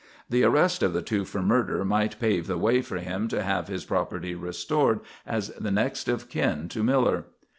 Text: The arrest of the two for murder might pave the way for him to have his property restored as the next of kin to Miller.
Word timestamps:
The 0.31 0.43
arrest 0.43 0.81
of 0.81 0.93
the 0.93 1.03
two 1.03 1.25
for 1.25 1.43
murder 1.43 1.85
might 1.85 2.19
pave 2.19 2.47
the 2.47 2.57
way 2.57 2.81
for 2.81 2.97
him 2.97 3.27
to 3.27 3.43
have 3.43 3.67
his 3.67 3.85
property 3.85 4.33
restored 4.33 4.99
as 5.27 5.49
the 5.49 5.69
next 5.69 6.07
of 6.09 6.27
kin 6.27 6.67
to 6.69 6.81
Miller. 6.83 7.25